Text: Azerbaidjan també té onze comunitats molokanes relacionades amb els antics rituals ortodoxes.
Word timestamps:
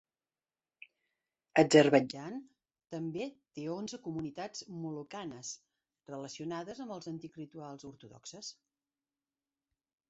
Azerbaidjan 1.63 2.39
també 2.95 3.27
té 3.59 3.67
onze 3.75 4.01
comunitats 4.07 4.65
molokanes 4.87 5.53
relacionades 6.15 6.83
amb 6.87 6.97
els 6.99 7.13
antics 7.15 7.41
rituals 7.45 7.89
ortodoxes. 7.95 8.53